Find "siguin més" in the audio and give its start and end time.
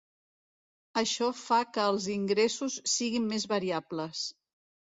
2.97-3.49